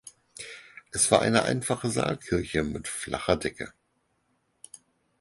Es 0.89 1.11
war 1.11 1.21
eine 1.21 1.43
einfache 1.43 1.91
Saalkirche 1.91 2.63
mit 2.63 2.87
flacher 2.87 3.35
Decke. 3.37 3.71